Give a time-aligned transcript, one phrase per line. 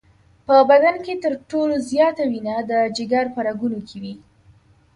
[0.47, 4.13] په بدن کې تر ټولو زیاته وینه د جگر په رګونو کې وي.